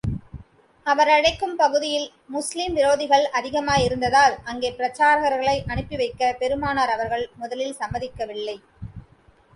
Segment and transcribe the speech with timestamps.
[0.85, 8.57] அவர் அழைக்கும் பகுதியில், முஸ்லிம் விரோதிகள் அதிகமாயிருந்ததால், அங்கே பிரச்சாரகர்களை அனுப்பி வைக்கப் பெருமானார் அவர்கள் முதலில் சம்மதிக்கவில்லை.